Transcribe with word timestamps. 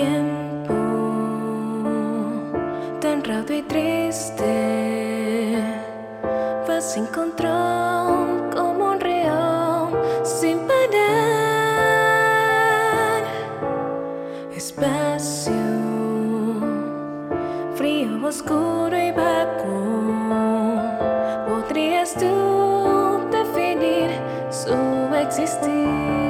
tiempo 0.00 0.74
tan 3.00 3.22
rápido 3.22 3.58
y 3.58 3.62
triste. 3.62 4.52
Vas 6.66 6.96
a 6.96 7.00
encontrar 7.00 8.50
como 8.54 8.92
un 8.92 9.00
río 9.00 9.90
sin 10.24 10.58
parar. 10.66 10.80
Espacio 14.56 15.52
frío 17.74 18.26
oscuro 18.26 18.96
y 18.96 19.12
vacuo. 19.12 20.80
Podrías 21.48 22.14
tú 22.14 23.20
definir 23.30 24.10
su 24.50 24.74
existir 25.14 26.29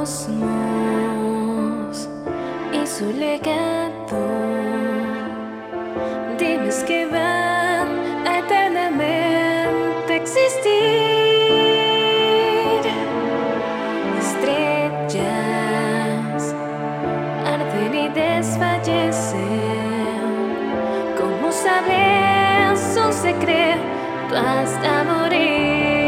cosmos 0.00 1.96
y 2.72 2.86
su 2.86 3.12
legado. 3.12 4.22
Dime 6.38 6.70
que 6.86 7.06
van 7.06 7.88
a 8.26 8.38
eternamente 8.38 10.16
existir. 10.16 10.70
Estrellas 14.24 15.64
arden 17.44 17.94
y 17.94 18.08
desfallecen. 18.08 19.40
¿Cómo 21.18 21.52
sabes 21.52 22.96
un 22.96 23.12
secreto 23.12 24.34
hasta 24.34 25.04
morir? 25.04 25.99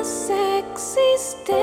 existencia. 0.00 1.58